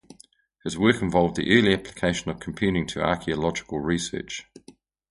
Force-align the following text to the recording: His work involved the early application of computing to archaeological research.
His 0.63 0.79
work 0.79 0.99
involved 1.03 1.35
the 1.35 1.55
early 1.55 1.75
application 1.75 2.31
of 2.31 2.39
computing 2.39 2.87
to 2.87 3.03
archaeological 3.03 3.79
research. 3.81 4.47